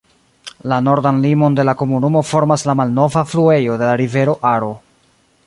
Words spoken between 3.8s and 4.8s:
de la rivero Aro.